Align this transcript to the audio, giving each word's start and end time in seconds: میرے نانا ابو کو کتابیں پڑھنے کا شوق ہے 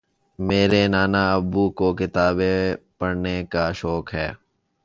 میرے 0.39 0.81
نانا 0.87 1.23
ابو 1.33 1.63
کو 1.77 1.87
کتابیں 1.99 2.59
پڑھنے 2.99 3.35
کا 3.51 3.71
شوق 3.79 4.13
ہے 4.13 4.29